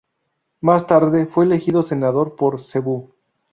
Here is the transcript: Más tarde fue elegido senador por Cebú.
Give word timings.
Más 0.61 0.87
tarde 0.87 1.27
fue 1.27 1.45
elegido 1.45 1.83
senador 1.83 2.35
por 2.35 2.63
Cebú. 2.63 3.11